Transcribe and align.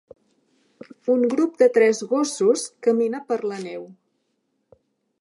Un 1.15 1.25
grup 1.33 1.59
de 1.63 1.69
tres 1.77 2.01
gossos 2.15 2.65
camina 2.89 3.23
per 3.31 3.41
la 3.53 3.63
neu. 3.71 3.89